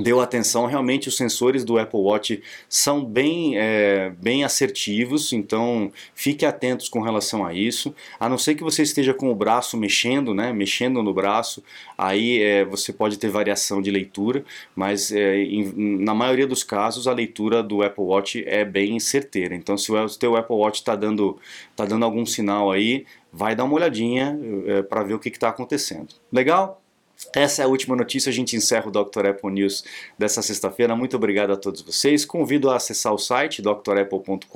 deu 0.02 0.20
atenção, 0.20 0.66
realmente 0.66 1.08
os 1.08 1.16
sensores 1.16 1.64
do 1.64 1.78
Apple 1.78 2.00
Watch 2.00 2.42
são 2.68 3.04
bem, 3.04 3.58
é, 3.58 4.10
bem 4.20 4.44
assertivos, 4.44 5.32
então 5.32 5.92
fique 6.14 6.44
atentos 6.44 6.88
com 6.88 7.00
relação 7.00 7.44
a 7.44 7.52
isso, 7.52 7.94
a 8.18 8.28
não 8.28 8.38
ser 8.38 8.54
que 8.54 8.62
você 8.62 8.82
esteja 8.82 9.14
com 9.14 9.30
o 9.30 9.34
braço 9.34 9.76
mexendo, 9.76 10.34
né, 10.34 10.52
mexendo 10.52 11.02
no 11.02 11.12
braço, 11.12 11.62
aí 11.96 12.42
é, 12.42 12.64
você 12.64 12.92
pode 12.92 13.18
ter 13.18 13.28
variação 13.28 13.80
de 13.80 13.90
leitura, 13.90 14.44
mas 14.74 15.12
é, 15.12 15.36
em, 15.38 15.72
na 15.98 16.14
maioria 16.14 16.46
dos 16.46 16.62
casos 16.62 17.06
a 17.06 17.12
leitura 17.12 17.62
do 17.62 17.82
Apple 17.82 18.04
Watch 18.04 18.44
é 18.46 18.64
bem 18.64 18.98
certeira, 19.00 19.54
então 19.54 19.76
se 19.76 19.90
o 19.92 20.08
teu 20.18 20.36
Apple 20.36 20.56
Watch 20.56 20.80
está 20.80 20.94
dando, 20.94 21.38
tá 21.74 21.84
dando 21.84 22.04
algum 22.04 22.26
sinal 22.26 22.70
aí, 22.70 23.06
vai 23.32 23.56
dar 23.56 23.64
uma 23.64 23.74
olhadinha 23.74 24.38
é, 24.66 24.82
para 24.82 25.02
ver 25.02 25.14
o 25.14 25.18
que 25.18 25.28
está 25.28 25.48
acontecendo. 25.48 26.14
Legal? 26.32 26.83
Essa 27.34 27.62
é 27.62 27.64
a 27.64 27.68
última 27.68 27.96
notícia, 27.96 28.30
a 28.30 28.32
gente 28.32 28.54
encerra 28.54 28.88
o 28.88 28.90
Dr. 28.90 29.26
Apple 29.26 29.50
News 29.50 29.84
dessa 30.18 30.40
sexta-feira. 30.40 30.94
Muito 30.94 31.16
obrigado 31.16 31.52
a 31.52 31.56
todos 31.56 31.82
vocês. 31.82 32.24
Convido 32.24 32.70
a 32.70 32.76
acessar 32.76 33.12
o 33.12 33.18
site 33.18 33.60
drapple.com.br, 33.60 34.46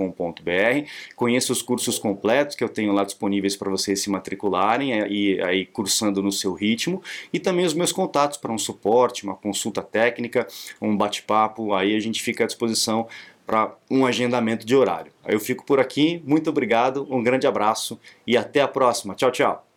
conheça 1.16 1.52
os 1.52 1.62
cursos 1.62 1.98
completos 1.98 2.54
que 2.54 2.62
eu 2.62 2.68
tenho 2.68 2.92
lá 2.92 3.04
disponíveis 3.04 3.56
para 3.56 3.70
vocês 3.70 4.00
se 4.00 4.10
matricularem 4.10 4.92
é, 4.92 5.08
e 5.08 5.40
aí 5.42 5.66
cursando 5.66 6.22
no 6.22 6.30
seu 6.30 6.52
ritmo, 6.52 7.02
e 7.32 7.38
também 7.38 7.64
os 7.64 7.74
meus 7.74 7.92
contatos 7.92 8.38
para 8.38 8.52
um 8.52 8.58
suporte, 8.58 9.24
uma 9.24 9.34
consulta 9.34 9.82
técnica, 9.82 10.46
um 10.80 10.96
bate-papo, 10.96 11.74
aí 11.74 11.96
a 11.96 12.00
gente 12.00 12.22
fica 12.22 12.44
à 12.44 12.46
disposição 12.46 13.08
para 13.46 13.74
um 13.90 14.04
agendamento 14.04 14.66
de 14.66 14.76
horário. 14.76 15.10
Eu 15.26 15.40
fico 15.40 15.64
por 15.64 15.80
aqui, 15.80 16.22
muito 16.26 16.50
obrigado, 16.50 17.06
um 17.10 17.22
grande 17.22 17.46
abraço 17.46 17.98
e 18.26 18.36
até 18.36 18.60
a 18.60 18.68
próxima. 18.68 19.14
Tchau, 19.14 19.32
tchau. 19.32 19.67